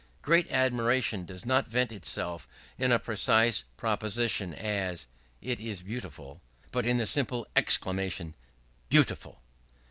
[0.23, 5.05] Great admiration does not vent itself in a precise proposition, as
[5.43, 8.33] "It is beautiful"; but in the simple exclamation
[8.89, 9.43] "Beautiful!"